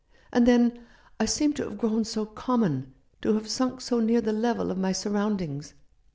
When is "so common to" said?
2.05-3.35